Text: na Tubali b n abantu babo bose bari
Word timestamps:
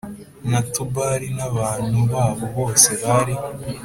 na 0.49 0.61
Tubali 0.73 1.27
b 1.29 1.33
n 1.37 1.39
abantu 1.49 1.97
babo 2.11 2.45
bose 2.57 2.89
bari 3.03 3.35